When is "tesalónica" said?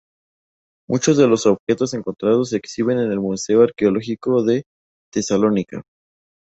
5.13-5.83